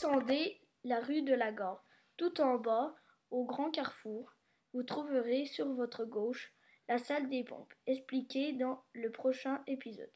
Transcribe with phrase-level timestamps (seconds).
[0.00, 1.84] Descendez la rue de la Gare.
[2.16, 2.94] Tout en bas,
[3.30, 4.34] au grand carrefour,
[4.72, 6.54] vous trouverez sur votre gauche
[6.88, 10.08] la salle des pompes, expliquée dans le prochain épisode.